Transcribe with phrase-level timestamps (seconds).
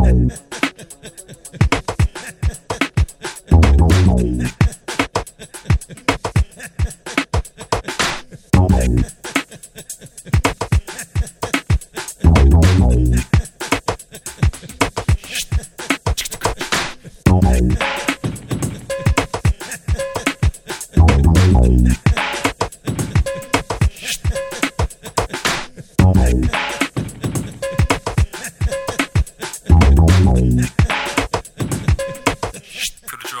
[0.00, 0.30] No.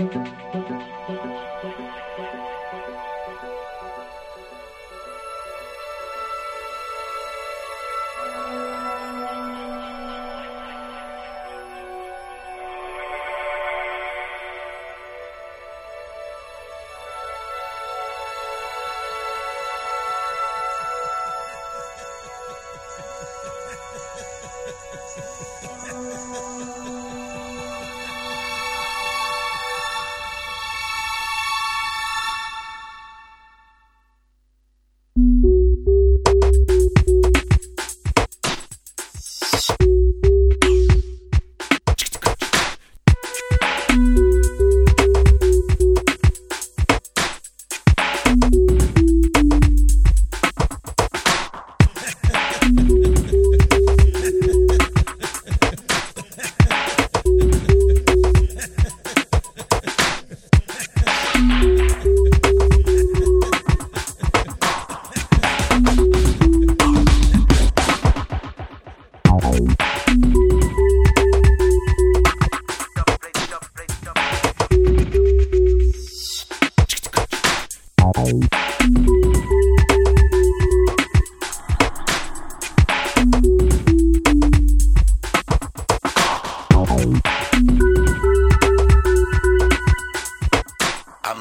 [0.00, 0.79] Música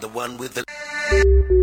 [0.00, 1.61] The one with the.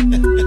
[0.00, 0.30] Yeah.